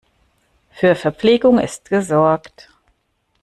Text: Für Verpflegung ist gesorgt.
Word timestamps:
Für 0.71 0.95
Verpflegung 0.95 1.59
ist 1.59 1.87
gesorgt. 1.91 2.69